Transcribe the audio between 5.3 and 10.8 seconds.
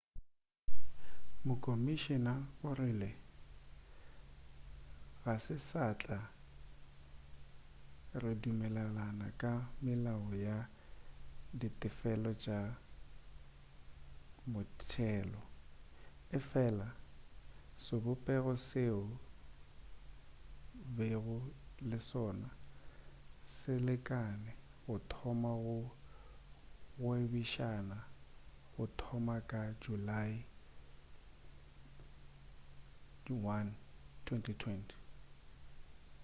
se satla re dumelelana ka melao ya